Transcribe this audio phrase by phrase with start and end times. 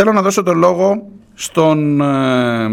[0.00, 2.68] Θέλω να δώσω το λόγο στον, ε,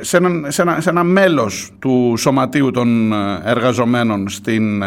[0.00, 3.12] σε, ένα, σε, ένα, σε ένα μέλος του Σωματείου των
[3.44, 4.82] Εργαζομένων στην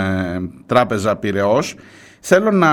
[0.65, 1.75] Τράπεζα Πυραιός.
[2.19, 2.69] Θέλω να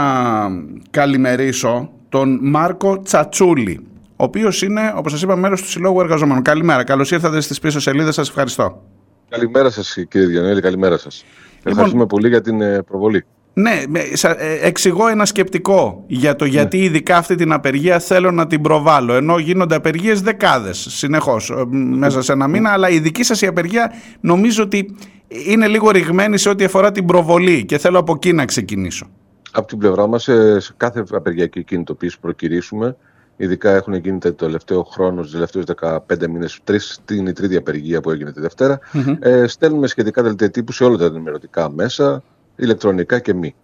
[0.91, 3.87] καλημερίσω τον Μάρκο Τσατσούλη,
[4.17, 6.43] ο οποίος είναι, όπως σας είπα, μέλος του Συλλόγου Εργαζομένων.
[6.43, 8.83] Καλημέρα, καλώς ήρθατε στις πίσω σελίδες, σας ευχαριστώ.
[9.29, 11.25] Καλημέρα σας κύριε Διανέλη, καλημέρα σας.
[11.57, 13.25] Λοιπόν, Ευχαριστούμε πολύ για την προβολή.
[13.57, 13.83] Ναι,
[14.23, 16.85] ε, εξηγώ ένα σκεπτικό για το γιατί ναι.
[16.85, 19.15] ειδικά αυτή την απεργία θέλω να την προβάλλω.
[19.15, 23.47] Ενώ γίνονται απεργίες δεκάδες συνεχώς ε, μέσα σε ένα μήνα, αλλά η δική σας η
[23.47, 24.97] απεργία νομίζω ότι
[25.29, 29.07] είναι λίγο ρηγμένη σε ό,τι αφορά την προβολή και θέλω από εκεί να ξεκινήσω.
[29.53, 30.23] Από την πλευρά μας,
[30.59, 32.97] σε κάθε απεργιακή κινητοποίηση που προκυρήσουμε,
[33.37, 36.61] ειδικά έχουν γίνει το τελευταίο χρόνο, τους τελευταίους 15 μήνες,
[37.05, 38.79] την η τρίτη απεργία που έγινε τη Δευτέρα,
[39.19, 42.23] ε, στέλνουμε σχετικά δελτία σε όλα τα ενημερωτικά μέσα,
[42.57, 43.55] ηλεκτρονικά και μη.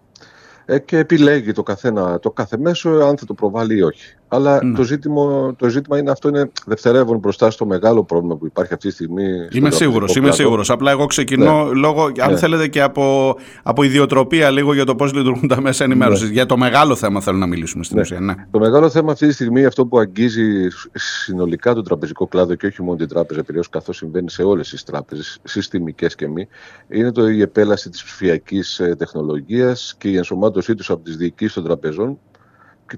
[0.65, 4.15] Ε, και επιλέγει το, καθένα, το κάθε μέσο αν θα το προβάλλει ή όχι.
[4.33, 4.75] Αλλά ναι.
[4.75, 8.87] το, ζήτημα, το ζήτημα είναι αυτό είναι δευτερεύον μπροστά στο μεγάλο πρόβλημα που υπάρχει αυτή
[8.87, 9.23] τη στιγμή.
[9.51, 10.69] Είμαι σίγουρος, είμαι σίγουρος.
[10.69, 11.79] Απλά εγώ ξεκινώ ναι.
[11.79, 12.37] λόγω, αν ναι.
[12.37, 16.27] θέλετε, και από, από ιδιοτροπία λίγο για το πώς λειτουργούν τα μέσα ενημέρωσης.
[16.27, 16.33] Ναι.
[16.33, 18.19] Για το μεγάλο θέμα θέλω να μιλήσουμε στην ουσία.
[18.19, 18.35] Ναι.
[18.51, 22.83] Το μεγάλο θέμα αυτή τη στιγμή, αυτό που αγγίζει συνολικά τον τραπεζικό κλάδο και όχι
[22.83, 26.47] μόνο την τράπεζα κυρίως, καθώς συμβαίνει σε όλες τις τράπεζες, συστημικές και μη,
[26.89, 31.53] είναι το, η επέλαση της ψηφιακής ε, τεχνολογίας και η ενσωμάτωσή τους από τις διοικήσεις
[31.53, 32.17] των τραπεζών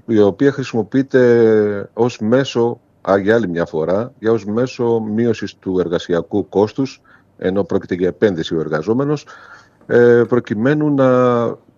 [0.06, 2.80] η οποία χρησιμοποιείται ως μέσο,
[3.20, 7.00] για άλλη μια φορά, για ως μέσο μείωσης του εργασιακού κόστους,
[7.38, 9.26] ενώ πρόκειται για επένδυση ο εργαζόμενος,
[9.86, 11.08] ε, προκειμένου να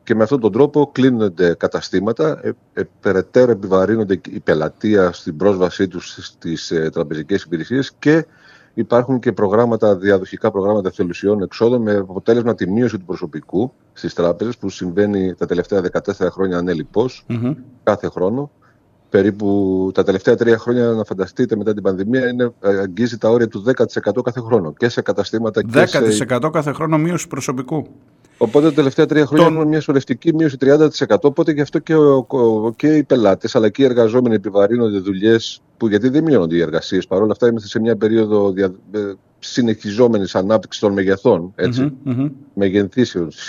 [0.06, 5.88] και με αυτόν τον τρόπο κλείνονται καταστήματα, ε, ε, περαιτέρω επιβαρύνονται η πελατεία στην πρόσβασή
[5.88, 8.26] τους στις ε, τραπεζικές υπηρεσίες και
[8.78, 14.56] υπάρχουν και προγράμματα, διαδοχικά προγράμματα ευθελουσιών εξόδων με αποτέλεσμα τη μείωση του προσωπικού στις τράπεζες
[14.56, 16.62] που συμβαίνει τα τελευταία 14 χρόνια
[17.82, 18.50] κάθε χρόνο.
[19.10, 23.48] Περίπου τα τελευταία τρία χρόνια, να φανταστείτε, μετά την πανδημία, είναι, ε, αγγίζει τα όρια
[23.48, 26.24] του 10% κάθε χρόνο και σε καταστήματα 10% και σε...
[26.24, 27.86] κάθε χρόνο μείωση προσωπικού.
[28.38, 29.54] Οπότε τα τελευταία τρία χρόνια Τον...
[29.54, 31.16] έχουμε μια σωρευτική μείωση 30%.
[31.22, 35.88] Οπότε γι' αυτό και, ο, και οι πελάτες αλλά και οι εργαζόμενοι επιβαρύνονται δουλειές που
[35.88, 37.06] γιατί δεν μειώνονται οι εργασίες.
[37.06, 38.98] Παρ' όλα αυτά είμαστε σε μια περίοδο δια, ε,
[39.38, 42.30] συνεχιζόμενης ανάπτυξης των μεγεθών, έτσι, mm-hmm,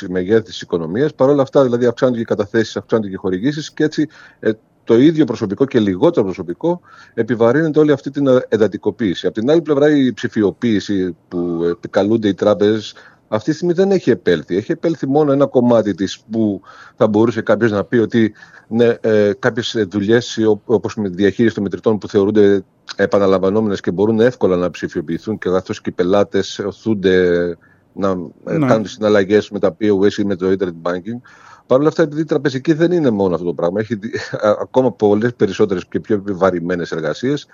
[0.09, 1.14] μεγέθυνσης οικονομίας.
[1.14, 4.08] Παρ' όλα αυτά δηλαδή αυξάνονται και οι καταθέσεις, αυξάνονται και οι χορηγήσεις και έτσι
[4.40, 4.52] ε,
[4.84, 6.81] το ίδιο προσωπικό και λιγότερο προσωπικό
[7.14, 9.28] επιβαρύνεται όλη αυτή την εντατικοποίηση.
[9.28, 12.94] Από την άλλη πλευρά η ψηφιοποίηση που επικαλούνται οι τράπεζες
[13.28, 14.56] αυτή τη στιγμή δεν έχει επέλθει.
[14.56, 16.62] Έχει επέλθει μόνο ένα κομμάτι της που
[16.96, 18.34] θα μπορούσε κάποιος να πει ότι
[18.68, 22.64] ναι, ε, κάποιες δουλειές όπως με τη διαχείριση των μετρητών που θεωρούνται
[22.96, 27.58] επαναλαμβανόμενες και μπορούν εύκολα να ψηφιοποιηθούν και καθώς και οι πελάτες οθούνται
[27.94, 28.10] να
[28.46, 28.68] ε, ναι.
[28.68, 31.20] κάνουν συναλλαγές με τα POS ή με το Internet Banking.
[31.68, 34.00] Παρ' όλα αυτά, επειδή η τραπεζική δεν είναι μόνο αυτό το πράγμα, έχει
[34.62, 37.48] ακόμα πολλές περισσότερες και πιο επιβαρημένες εργασίες,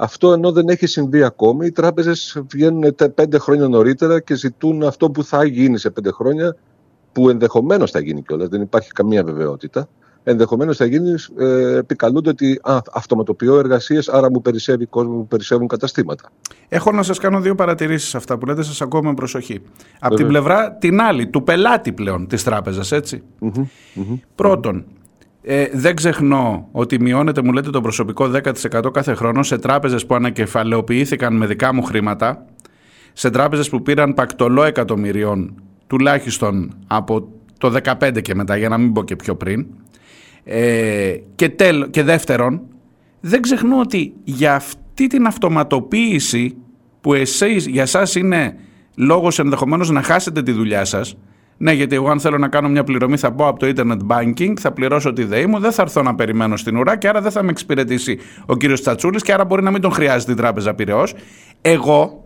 [0.00, 5.10] αυτό ενώ δεν έχει συμβεί ακόμη, οι τράπεζες βγαίνουν πέντε χρόνια νωρίτερα και ζητούν αυτό
[5.10, 6.56] που θα γίνει σε πέντε χρόνια,
[7.12, 9.88] που ενδεχομένως θα γίνει κιόλας, δεν υπάρχει καμία βεβαιότητα.
[10.22, 15.66] Ενδεχομένως θα γίνει, ε, επικαλούνται ότι α, αυτοματοποιώ εργασίες, άρα μου περισσεύει κόσμος, μου περισσεύουν
[15.66, 16.30] καταστήματα.
[16.68, 19.62] Έχω να σας κάνω δύο παρατηρήσεις αυτά που λέτε, σας ακούω με προσοχή.
[20.00, 23.22] Από την πλευρά την άλλη, του πελάτη πλέον της τράπεζας, έτσι.
[24.34, 24.84] Πρώτον,
[25.50, 30.14] ε, δεν ξεχνώ ότι μειώνεται, μου λέτε, το προσωπικό 10% κάθε χρόνο σε τράπεζες που
[30.14, 32.44] ανακεφαλαιοποιήθηκαν με δικά μου χρήματα,
[33.12, 37.28] σε τράπεζες που πήραν πακτολό εκατομμυρίων, τουλάχιστον από
[37.58, 39.66] το 15 και μετά, για να μην πω και πιο πριν.
[40.44, 42.60] Ε, και, τέλ, και δεύτερον,
[43.20, 46.56] δεν ξεχνώ ότι για αυτή την αυτοματοποίηση
[47.00, 48.56] που εσείς, για σας είναι
[48.96, 51.16] λόγος ενδεχομένως να χάσετε τη δουλειά σας,
[51.58, 54.52] ναι, γιατί εγώ αν θέλω να κάνω μια πληρωμή θα μπω από το internet banking,
[54.60, 57.30] θα πληρώσω τη ΔΕΗ μου, δεν θα έρθω να περιμένω στην ουρά και άρα δεν
[57.30, 60.74] θα με εξυπηρετήσει ο κύριος Τσατσούλης και άρα μπορεί να μην τον χρειάζεται η τράπεζα
[60.74, 61.14] Πυραιός.
[61.60, 62.24] Εγώ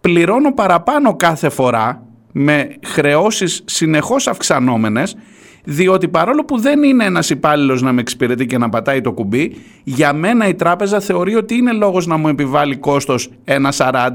[0.00, 5.16] πληρώνω παραπάνω κάθε φορά με χρεώσεις συνεχώς αυξανόμενες
[5.64, 9.56] διότι παρόλο που δεν είναι ένας υπάλληλος να με εξυπηρετεί και να πατάει το κουμπί,
[9.84, 14.10] για μένα η τράπεζα θεωρεί ότι είναι λόγος να μου επιβάλλει κόστος 1,40,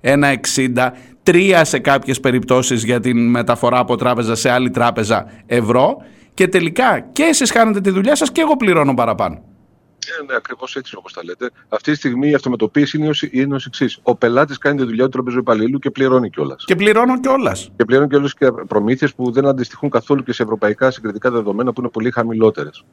[0.00, 0.92] 1,60,
[1.28, 5.96] τρία σε κάποιες περιπτώσεις για την μεταφορά από τράπεζα σε άλλη τράπεζα ευρώ
[6.34, 9.34] και τελικά και εσείς χάνετε τη δουλειά σας και εγώ πληρώνω παραπάνω.
[10.20, 11.50] Ε, ναι, ακριβώς έτσι όπως τα λέτε.
[11.68, 12.98] Αυτή τη στιγμή η αυτομετωπίση
[13.30, 13.98] είναι ω εξής.
[14.02, 16.64] Ο πελάτης κάνει τη δουλειά του τραπεζικού υπαλλήλου και πληρώνει κιόλας.
[16.64, 17.70] Και πληρώνω κιόλας.
[17.76, 21.80] Και πληρώνει κιόλας και προμήθειες που δεν αντιστοιχούν καθόλου και σε ευρωπαϊκά συγκριτικά δεδομένα που
[21.80, 22.84] είναι πολύ χαμηλότερες.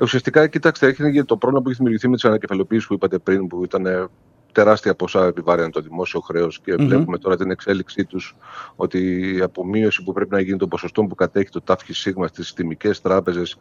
[0.00, 3.64] Ουσιαστικά, κοιτάξτε, έχει το πρόβλημα που έχει δημιουργηθεί με τις ανακεφαλαιοποιήσει που είπατε πριν, που
[3.64, 4.10] ήταν
[4.52, 6.78] τεράστια ποσά επιβάρυναν το δημόσιο χρέος και mm-hmm.
[6.86, 8.36] βλέπουμε τώρα την εξέλιξή τους
[8.76, 12.52] ότι η απομείωση που πρέπει να γίνει των ποσοστών που κατέχει το ΤΑΦΚΙ ΣΥΓΜΑ στις
[12.52, 13.56] τιμικές τράπεζες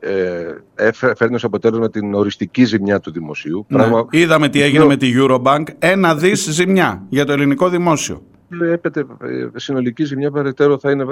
[0.00, 3.66] ε, φέρνει ως αποτέλεσμα την οριστική ζημιά του δημοσίου.
[3.68, 3.76] Ναι.
[3.78, 4.06] Πράγμα...
[4.10, 5.64] Είδαμε τι έγινε με τη Eurobank.
[5.78, 8.22] Ένα δις ζημιά για το ελληνικό δημόσιο.
[8.48, 9.06] Βλέπετε,
[9.54, 11.04] συνολική ζημιά περαιτέρω θα είναι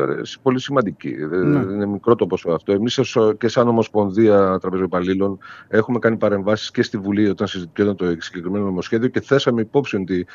[0.43, 1.15] πολύ σημαντική.
[1.31, 1.73] Ναι.
[1.73, 2.73] Είναι μικρό το ποσό αυτό.
[2.73, 3.01] Εμείς
[3.39, 5.39] και σαν Ομοσπονδία Τραπεζοπαλλήλων
[5.69, 10.27] έχουμε κάνει παρεμβάσεις και στη Βουλή όταν συζητιόταν το συγκεκριμένο νομοσχέδιο και θέσαμε υπόψη ότι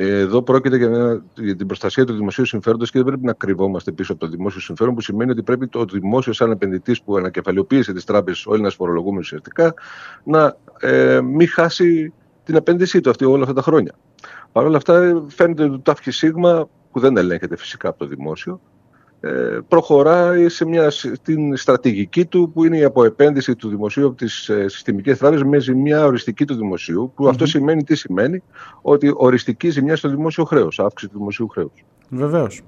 [0.00, 4.12] εδώ πρόκειται για, για την προστασία του δημοσίου συμφέροντος και δεν πρέπει να κρυβόμαστε πίσω
[4.12, 8.04] από το δημόσιο συμφέρον, που σημαίνει ότι πρέπει το δημόσιο, σαν επενδυτής που ανακεφαλαιοποίησε τις
[8.04, 9.74] τράπεζες, ο Έλληνας φορολογούμενος ουσιαστικά,
[10.24, 12.12] να ε, μην χάσει
[12.44, 13.94] την επένδυσή του αυτή όλα αυτά τα χρόνια.
[14.58, 16.30] Παρ' όλα αυτά, φαίνεται ότι το ΤΑΦΚΙ
[16.92, 18.60] που δεν ελέγχεται φυσικά από το δημόσιο,
[19.20, 24.48] ε, προχωράει σε μια, στην στρατηγική του που είναι η αποεπένδυση του δημοσίου από τις
[24.48, 28.42] ε, συστημικές τράπεζες με ζημιά οριστική του δημοσίου που αυτό σημαίνει τι σημαίνει
[28.82, 31.84] ότι οριστική ζημιά στο δημόσιο χρέος, αύξηση του δημοσίου χρέους.
[32.08, 32.62] Βεβαίως.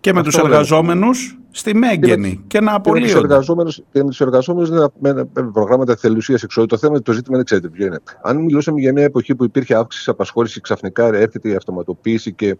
[0.00, 3.38] Και με τους εργαζόμενους στη Μέγγενη και, να απολύονται.
[3.92, 6.66] Και με τους εργαζόμενους, με, προγράμματα θελουσίας εξόδου.
[6.66, 7.98] Το θέμα, το ζήτημα δεν ξέρετε ποιο είναι.
[8.22, 12.58] Αν μιλούσαμε για μια εποχή που υπήρχε αύξηση απασχόλησης, ξαφνικά έρχεται η αυτοματοποίηση και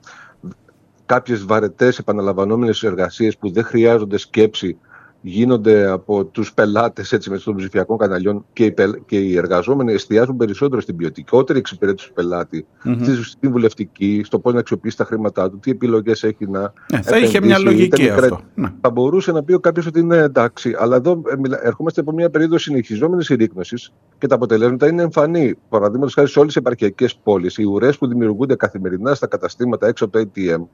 [1.06, 4.78] κάποιες βαρετές επαναλαμβανόμενες εργασίες που δεν χρειάζονται σκέψη
[5.26, 8.74] γίνονται από τους πελάτες έτσι, με των ψηφιακών καναλιών και οι,
[9.06, 12.98] και οι εργαζόμενοι εστιάζουν περισσότερο στην ποιοτικότερη εξυπηρέτηση του πελάτη, mm-hmm.
[13.02, 17.18] στη συμβουλευτική, στο πώς να αξιοποιήσει τα χρήματά του, τι επιλογές έχει να ναι, Θα
[17.18, 18.40] είχε μια λογική αυτό.
[18.54, 18.72] Ναι.
[18.80, 22.30] Θα μπορούσε να πει ο κάποιος ότι είναι εντάξει, αλλά εδώ ε, ερχόμαστε από μια
[22.30, 25.54] περίοδο συνεχιζόμενης συρρήκνωσης και τα αποτελέσματα είναι εμφανή.
[25.68, 30.04] Παραδείγματος χάρη σε όλες τις επαρχιακές πόλεις, οι ουρές που δημιουργούνται καθημερινά στα καταστήματα έξω
[30.04, 30.66] από το ATM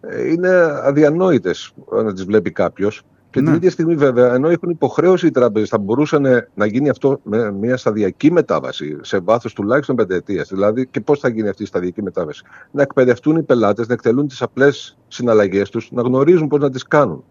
[0.00, 0.48] ε, είναι
[0.82, 1.72] αδιανόητες
[2.04, 3.02] να τις βλέπει κάποιος.
[3.30, 3.46] Και ναι.
[3.46, 7.52] την ίδια στιγμή, βέβαια, ενώ έχουν υποχρέωση οι τράπεζες, θα μπορούσαν να γίνει αυτό με
[7.52, 10.46] μια σταδιακή μετάβαση σε βάθος τουλάχιστον πενταετία.
[10.48, 12.42] Δηλαδή, και πώς θα γίνει αυτή η σταδιακή μετάβαση.
[12.70, 16.82] Να εκπαιδευτούν οι πελάτες, να εκτελούν τις απλές συναλλαγές τους, να γνωρίζουν πώς να τις
[16.82, 17.24] κάνουν.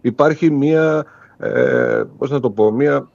[0.00, 1.04] Υπάρχει μια
[1.38, 3.08] ε, πώς να το πω, μια,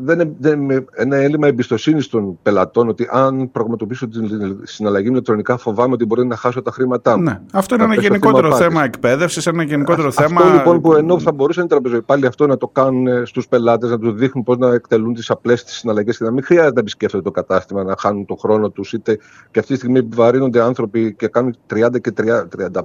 [0.00, 4.28] δεν, δεν, ένα έλλειμμα εμπιστοσύνης των πελατών ότι αν πραγματοποιήσω την
[4.62, 7.22] συναλλαγή ηλεκτρονικά φοβάμαι ότι μπορεί να χάσω τα χρήματά μου.
[7.22, 7.40] Ναι.
[7.52, 10.40] Αυτό είναι ένα γενικότερο θέμα εκπαίδευσης, ένα γενικότερο αυτό θέμα.
[10.40, 13.98] Αυτό λοιπόν που ενώ θα μπορούσαν οι τραπεζοϊπάλληλοι αυτό να το κάνουν στους πελάτες, να
[13.98, 17.22] τους δείχνουν πώς να εκτελούν τις απλές τις συναλλαγές και να μην χρειάζεται να επισκέφτονται
[17.22, 19.18] το κατάστημα, να χάνουν τον χρόνο τους, είτε
[19.50, 22.12] και αυτή τη στιγμή επιβαρύνονται άνθρωποι και κάνουν 30 και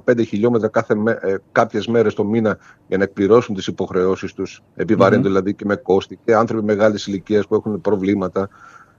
[0.06, 2.58] 35 χιλιόμετρα κάθε, ε, κάποιες μέρες το μήνα
[2.88, 5.30] για να εκπληρώσουν τις υποχρεώσεις τους επιβαρύνονται mm-hmm.
[5.30, 8.48] δηλαδή και με κόστη και άνθρωποι μεγάλης ηλικίας που έχουν προβλήματα.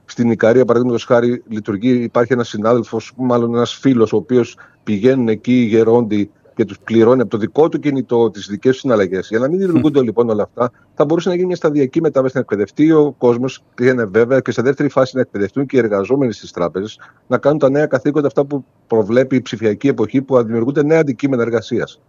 [0.04, 5.60] Στην Ικαρία, παραδείγματος χάρη, λειτουργεί, υπάρχει ένας συνάδελφος, μάλλον ένας φίλος, ο οποίος πηγαίνουν εκεί
[5.60, 9.28] οι γερόντοι και τους πληρώνει από το δικό του κινητό τις δικές τους συναλλαγές.
[9.28, 10.04] Για να μην δημιουργούνται mm.
[10.04, 13.86] λοιπόν όλα αυτά, θα μπορούσε να γίνει μια σταδιακή μετάβαση να εκπαιδευτεί ο κόσμος και
[13.86, 17.58] είναι βέβαια και σε δεύτερη φάση να εκπαιδευτούν και οι εργαζόμενοι στις τράπεζες να κάνουν
[17.58, 22.00] τα νέα καθήκοντα αυτά που προβλέπει η ψηφιακή εποχή που δημιουργούνται νέα αντικείμενα εργασίας.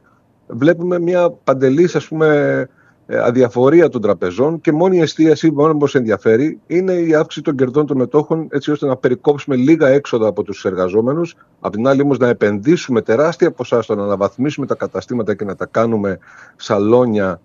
[0.47, 2.67] Βλέπουμε μια παντελής, ας πούμε, ε,
[3.07, 7.55] αδιαφορία των τραπεζών και μόνη η εστίαση που μόνο μας ενδιαφέρει είναι η αύξηση των
[7.55, 11.35] κερδών των μετόχων έτσι ώστε να περικόψουμε λίγα έξοδα από τους εργαζόμενους.
[11.59, 15.55] Απ' την άλλη όμως να επενδύσουμε τεράστια ποσά στο να αναβαθμίσουμε τα καταστήματα και να
[15.55, 16.19] τα κάνουμε
[16.55, 17.41] σαλόνια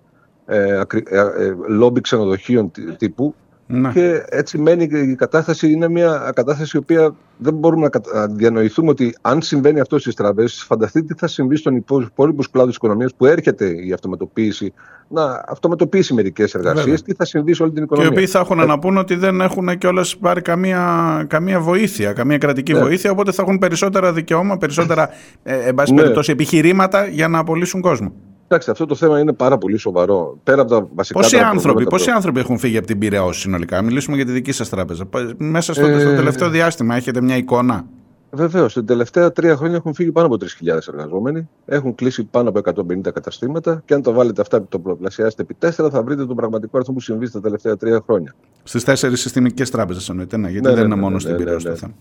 [0.46, 3.34] ε, ε, λόμπι ξενοδοχείων τύπου
[3.70, 3.92] ναι.
[3.92, 9.14] Και έτσι μένει η κατάσταση είναι μια κατάσταση η οποία δεν μπορούμε να διανοηθούμε ότι
[9.20, 13.26] αν συμβαίνει αυτό στις τραπέζε, φανταστείτε τι θα συμβεί στον υπόλοιπου κλάδου της οικονομίας που
[13.26, 14.72] έρχεται η αυτοματοποίηση
[15.08, 18.08] να αυτοματοποιήσει μερικές εργασίες, τι θα συμβεί σε όλη την οικονομία.
[18.08, 18.64] Και οι οποίοι θα έχουν ε...
[18.64, 22.80] να πούν ότι δεν έχουν κιόλας πάρει καμία, καμία βοήθεια, καμία κρατική ναι.
[22.80, 25.08] βοήθεια, οπότε θα έχουν περισσότερα δικαιώματα, περισσότερα
[25.42, 26.02] ε, ναι.
[26.26, 28.12] επιχειρήματα για να απολύσουν κόσμο.
[28.52, 30.38] Εντάξει, αυτό το θέμα είναι πάρα πολύ σοβαρό.
[30.44, 31.20] Πέρα από τα βασικά.
[31.20, 34.68] Πόσοι, άνθρωποι, πόσοι άνθρωποι έχουν φύγει από την Πυραιό συνολικά, μιλήσουμε για τη δική σας
[34.68, 35.08] τράπεζα.
[35.36, 36.00] Μέσα στο, ε...
[36.00, 37.84] στο τελευταίο διάστημα έχετε μια εικόνα.
[38.30, 41.48] Βεβαίως, τα τελευταία τρία χρόνια έχουν φύγει πάνω από 3.000 εργαζόμενοι.
[41.66, 42.60] Έχουν κλείσει πάνω από
[42.92, 43.82] 150 καταστήματα.
[43.84, 47.00] Και αν το βάλετε αυτά, το προπλασιάσετε επί 4, θα βρείτε τον πραγματικό αριθμό που
[47.00, 48.34] συμβεί στα τελευταία τρία χρόνια.
[48.62, 51.44] Στις τέσσερις συστημικές τράπεζες εννοείται, ναι, γιατί ναι, δεν ναι, είναι ναι, μόνος ναι, στην
[51.44, 51.92] Πυραιό το θέμα.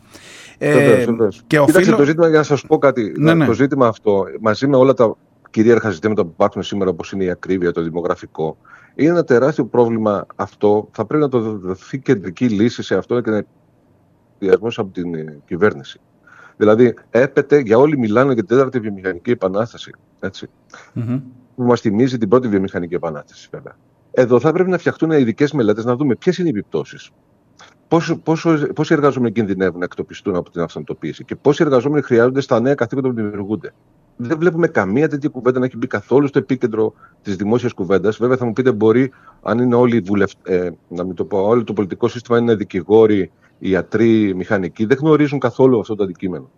[0.57, 1.05] Ε,
[1.47, 1.95] και οφείλω...
[1.95, 3.11] το ζήτημα, για να σας πω κάτι,
[3.45, 5.15] το ζήτημα αυτό, μαζί με όλα τα
[5.49, 8.57] κυρίαρχα ζητήματα που υπάρχουν σήμερα, όπως είναι η ακρίβεια, το δημογραφικό,
[8.95, 10.89] είναι ένα τεράστιο πρόβλημα αυτό.
[10.91, 13.45] Θα πρέπει να το δοθεί κεντρική λύση σε αυτό και να
[14.75, 15.99] από την ε, κυβέρνηση.
[16.57, 19.91] Δηλαδή, έπεται, για όλοι μιλάνε για την τέταρτη βιομηχανική επανάσταση.
[20.19, 20.49] Έτσι,
[20.95, 21.21] mm-hmm.
[21.55, 23.75] Που μας θυμίζει την πρώτη βιομηχανική επανάσταση, βέβαια.
[24.11, 27.09] Εδώ θα πρέπει να φτιαχτούν ειδικέ μελέτες να δούμε ποιες είναι οι επιπτώσεις.
[27.87, 32.59] Πόσο, πόσο, πόσοι εργαζόμενοι κινδυνεύουν να εκτοπιστούν από την αυτοματοποίηση και πόσοι εργαζόμενοι χρειάζονται στα
[32.59, 33.73] νέα καθήκοντα που δημιουργούνται
[34.21, 38.17] δεν βλέπουμε καμία τέτοια κουβέντα να έχει μπει καθόλου στο επίκεντρο της δημόσιας κουβέντας.
[38.17, 39.11] Βέβαια, θα μου πείτε, μπορεί,
[39.41, 42.55] αν είναι όλοι οι βουλευτέ, ε, να μην το πω, όλο το πολιτικό σύστημα είναι
[42.55, 46.49] δικηγόροι, ιατροί, μηχανικοί, δεν γνωρίζουν καθόλου αυτό το αντικείμενο.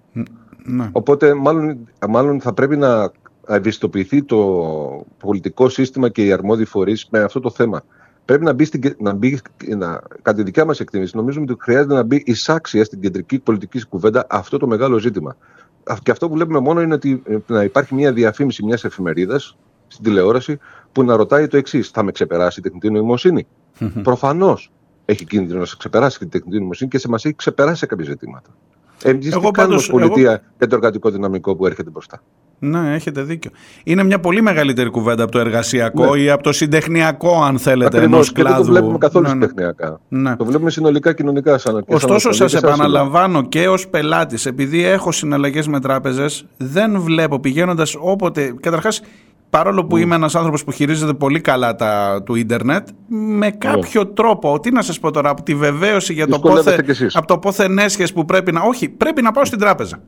[0.63, 0.89] Ναι.
[0.91, 3.11] Οπότε, μάλλον, μάλλον θα πρέπει να
[3.47, 7.83] ευαισθητοποιηθεί το πολιτικό σύστημα και οι αρμόδιοι φορείς με αυτό το θέμα.
[8.25, 9.39] Πρέπει να μπει, στην, να μπει
[9.77, 13.85] να, κατά τη δικιά μας εκτίμηση, νομίζουμε ότι χρειάζεται να μπει εισάξια στην κεντρική πολιτική
[13.85, 15.35] κουβέντα αυτό το μεγάλο ζήτημα.
[16.03, 19.57] Και αυτό που βλέπουμε μόνο είναι ότι ε, να υπάρχει μια διαφήμιση μιας εφημερίδας
[19.87, 20.59] στην τηλεόραση
[20.91, 23.47] που να ρωτάει το εξής: Θα με ξεπεράσει η τεχνητή νοημοσύνη;
[24.03, 24.71] Προφανώς
[25.05, 28.05] έχει κίνδυνο να σε ξεπεράσει την τεχνητή νοημοσύνη και σε μας έχει ξεπεράσει σε κάποια
[28.05, 28.49] ζητήματα.
[29.03, 30.41] Εμείς τι κάνουμε πολιτεία εγώ...
[30.57, 32.21] για το εργατικό δυναμικό που έρχεται μπροστά;
[32.63, 33.51] Ναι, έχετε δίκιο.
[33.83, 36.21] Είναι μια πολύ μεγαλύτερη κουβέντα από το εργασιακό ναι.
[36.21, 38.55] ή από το συντεχνιακό, αν θέλετε, ενός κλάδου.
[38.55, 39.41] Δεν το βλέπουμε καθόλου ναι, ναι.
[39.45, 39.99] συντεχνιακά.
[40.07, 40.35] Ναι.
[40.35, 41.57] Το βλέπουμε συνολικά κοινωνικά.
[41.57, 47.95] Σαν, Ωστόσο, σας επαναλαμβάνω και ως πελάτης, επειδή έχω συναλλαγές με τράπεζες, δεν βλέπω πηγαίνοντας
[47.99, 48.53] όποτε.
[48.59, 49.01] Καταρχάς,
[49.49, 49.99] παρόλο που mm.
[49.99, 53.51] είμαι ένας άνθρωπος που χειρίζεται πολύ καλά τα, του ίντερνετ, με ναι.
[53.51, 54.15] κάποιο mm.
[54.15, 57.63] τρόπο, τι να σας πω τώρα, από τη βεβαίωση για το πόθε, από το πόθε
[57.63, 58.61] ενέσχες που πρέπει να...
[58.61, 60.01] Όχι, πρέπει να πάω στην τράπεζα.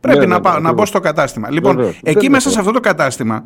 [0.00, 1.50] Πρέπει ναι, να, ναι, πάω, να μπω στο κατάστημα.
[1.50, 1.92] Λοιπόν, Βέβαια.
[2.02, 3.44] εκεί μέσα σε αυτό το κατάστημα,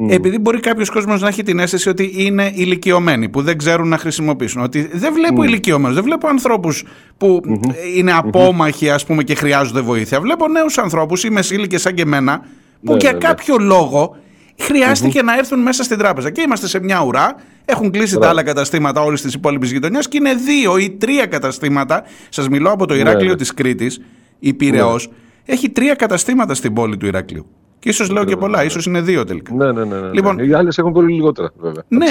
[0.00, 0.10] Mm.
[0.10, 3.98] Επειδή μπορεί κάποιος κόσμος να έχει την αίσθηση ότι είναι ηλικιωμένοι, που δεν ξέρουν να
[3.98, 4.62] χρησιμοποιήσουν.
[4.62, 5.44] Ότι δεν βλέπω mm.
[5.44, 6.84] ηλικιωμένους, δεν βλέπω ανθρώπους
[7.16, 7.96] που mm-hmm.
[7.96, 10.20] είναι απόμαχοι, ας πούμε, και χρειάζονται βοήθεια.
[10.20, 12.44] Βλέπω νέους ανθρώπους ή μεσήλικε σαν και εμένα,
[12.84, 14.16] που για κάποιο λόγο
[14.58, 16.30] χρειαστηκε να έρθουν μέσα στην τράπεζα.
[16.30, 20.16] Και είμαστε σε μια ουρά, έχουν κλείσει τα άλλα καταστήματα όλης της υπόλοιπης γειτονιάς και
[20.16, 22.02] είναι δύο ή τρία καταστήματα.
[22.28, 23.36] Σας μιλώ από το ναι, Ηράκλειο ναι.
[23.36, 24.00] της Κρήτης,
[24.38, 24.98] η Πυραιό, ναι.
[25.50, 27.46] Έχει τρία καταστήματα στην πόλη του Ηράκλειου.
[27.78, 29.54] Και ίσως λέω και πολλά, ίσως είναι δύο τελικά.
[29.54, 30.00] Ναι, ναι, ναι.
[30.00, 30.10] ναι.
[30.12, 31.82] Λοιπόν, Οι άλλες έχουν πολύ λιγότερα, βέβαια.
[31.88, 32.06] Ναι,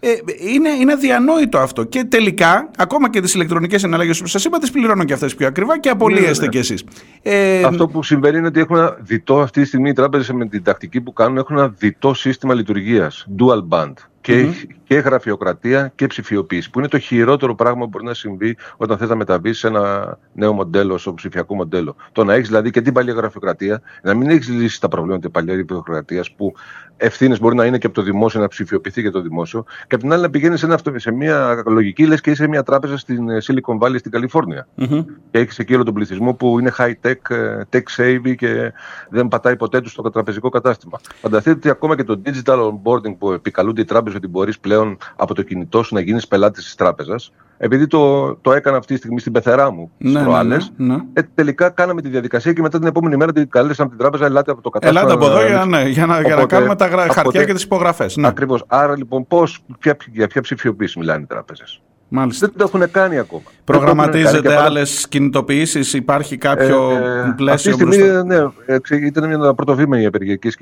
[0.00, 0.08] ε,
[0.54, 1.84] είναι, είναι αδιανόητο αυτό.
[1.84, 5.46] Και τελικά, ακόμα και τις ηλεκτρονικές εναλλαγές που σας είπα, τις πληρώνω και αυτές πιο
[5.46, 6.48] ακριβά και απολύεστε ναι, ναι.
[6.48, 6.84] κι εσείς.
[7.22, 10.46] Ε, αυτό που συμβαίνει είναι ότι έχουν ένα διτό αυτή τη στιγμή οι τράπεζες με
[10.46, 13.26] την τακτική που κάνουν έχουν ένα διτό σύστημα λειτουργίας.
[13.38, 14.74] Dual band και, mm-hmm.
[14.90, 19.08] Και γραφειοκρατία και ψηφιοποίηση, που είναι το χειρότερο πράγμα που μπορεί να συμβεί όταν θες
[19.08, 21.96] να μεταβείς σε ένα νέο μοντέλο, στο ψηφιακό μοντέλο.
[22.12, 25.30] Το να έχεις δηλαδή και την παλιά γραφειοκρατία, να μην έχεις λύσει τα προβλήματα της
[25.30, 26.52] παλιάς γραφειοκρατίας, που
[26.96, 30.00] ευθύνες μπορεί να είναι και από το δημόσιο να ψηφιοποιηθεί και το δημόσιο, και απ'
[30.00, 33.38] την άλλη να πηγαίνεις σε, σε μια λογική, λες και είσαι μια τράπεζα στην ε,
[33.42, 34.68] Silicon Valley στην Καλιφόρνια.
[34.78, 35.04] Mm-hmm.
[35.30, 38.72] Και έχεις εκεί όλο τον πληθυσμό που είναι high tech, ε, tech savvy και
[39.08, 41.00] δεν πατάει ποτέ τους στο τραπεζικό κατάστημα.
[41.20, 44.79] Φανταστείτε ότι ακόμα και το digital onboarding που επικαλούνται οι τράπεζες ότι μπορείς πλέον
[45.16, 47.32] από το κινητό σου να γίνεις πελάτης της τράπεζας.
[47.62, 50.94] Επειδή το, το έκανα αυτή τη στιγμή στην πεθερά μου στις ναι, προάλλε, ναι, ναι,
[50.94, 51.02] ναι.
[51.12, 54.26] ε, τελικά κάναμε τη διαδικασία και μετά την επόμενη μέρα την καλέσαμε από την τράπεζα,
[54.26, 55.00] ελάτε από το κατάστημα.
[55.00, 58.16] Ελάτε από εδώ για, ναι, για, να, για να κάνουμε τα χαρτιά και τις υπογραφές.
[58.16, 58.28] Ναι.
[58.28, 58.64] Ακριβώς.
[58.66, 62.46] Άρα λοιπόν, πώς, ποια, για ποια ψηφιοποίηση μιλάνε οι τράπεζες; Μάλιστα.
[62.46, 63.42] Δεν το έχουν κάνει ακόμα.
[63.64, 68.36] Προγραμματίζεται άλλες κινητοποιήσεις, υπάρχει κάποιο ε, ε πλαίσιο αυτή τη στιγμή, Ναι,
[68.66, 70.56] ε, ήταν μια πρωτοβήμα η απεργιακή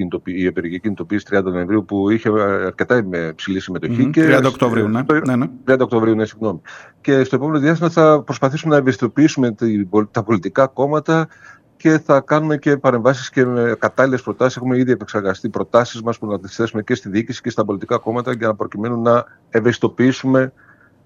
[0.81, 2.31] κινητοποίηση 30 Νοεμβρίου που είχε
[2.67, 4.05] αρκετά ψηλή συμμετοχή.
[4.07, 4.11] Mm-hmm.
[4.11, 5.01] Και 30 Οκτωβρίου, ναι.
[5.25, 5.47] ναι, ναι.
[5.69, 6.61] 30 Οκτωβρίου, ναι, συγγνώμη.
[7.01, 9.55] Και στο επόμενο διάστημα θα προσπαθήσουμε να ευαισθητοποιήσουμε
[10.11, 11.29] τα πολιτικά κόμματα
[11.77, 14.57] και θα κάνουμε και παρεμβάσεις και με κατάλληλες προτάσεις.
[14.57, 17.99] Έχουμε ήδη επεξεργαστεί προτάσεις μας που να τις θέσουμε και στη διοίκηση και στα πολιτικά
[17.99, 20.53] κόμματα για να προκειμένου να ευαισθητοποιήσουμε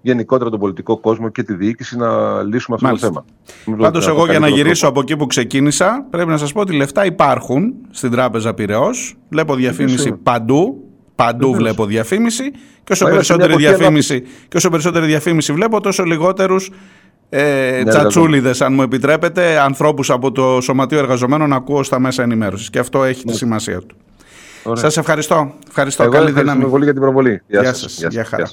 [0.03, 3.11] γενικότερα τον πολιτικό κόσμο και τη διοίκηση να λύσουμε αυτό Μάλιστα.
[3.11, 3.23] το
[3.65, 3.77] θέμα.
[3.77, 7.05] Πάντως, εγώ για να γυρίσω από εκεί που ξεκίνησα, πρέπει να σας πω ότι λεφτά
[7.05, 9.15] υπάρχουν στην τράπεζα Πυραιός.
[9.29, 10.77] Βλέπω διαφήμιση παντού.
[11.15, 12.51] Παντού βλέπω διαφήμιση.
[12.83, 16.71] Και όσο, περισσότερη διαφήμιση, και όσο περισσότερη διαφήμιση βλέπω, τόσο λιγότερους
[17.29, 22.23] ε, ναι, τσατσούλιδες, αν μου επιτρέπετε, ανθρώπους από το Σωματείο Εργαζομένων να ακούω στα μέσα
[22.23, 22.69] ενημέρωσης.
[22.69, 23.33] Και αυτό έχει τη ναι.
[23.33, 23.95] σημασία του.
[24.73, 25.53] Σας ευχαριστώ.
[25.67, 26.03] Ευχαριστώ.
[26.03, 26.65] Εγώ Καλή δύναμη.
[26.65, 27.41] πολύ για την προβολή.
[27.47, 28.05] Γεια, Γεια σας.
[28.09, 28.49] Γεια χαρά.